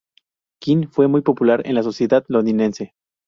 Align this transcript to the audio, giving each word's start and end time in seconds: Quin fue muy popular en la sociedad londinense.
Quin 0.59 0.89
fue 0.89 1.07
muy 1.07 1.21
popular 1.21 1.61
en 1.63 1.75
la 1.75 1.83
sociedad 1.83 2.25
londinense. 2.27 2.95